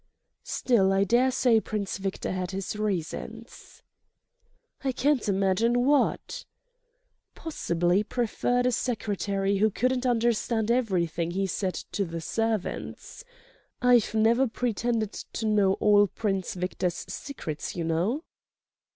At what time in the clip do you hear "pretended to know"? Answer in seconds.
14.47-15.73